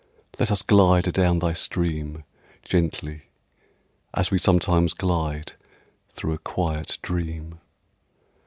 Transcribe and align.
Let 0.39 0.49
us 0.49 0.63
glide 0.63 1.07
adown 1.07 1.37
thy 1.37 1.53
stream 1.53 2.23
Gently 2.63 3.25
as 4.15 4.31
we 4.31 4.39
sometimes 4.39 4.95
glide 4.95 5.53
Through 6.09 6.33
a 6.33 6.39
quiet 6.39 6.97
dream! 7.03 7.59